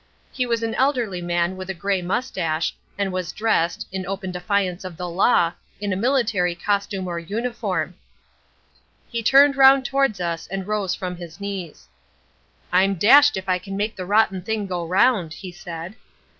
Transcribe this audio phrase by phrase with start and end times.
[0.31, 4.83] He was an elderly man with a grey moustache, and was dressed, in open defiance
[4.83, 7.93] of the law, in a military costume or uniform.
[9.09, 11.87] "He turned round towards us and rose from his knees.
[12.73, 15.93] "'I'm dashed if I can make the rotten thing go round,' he said.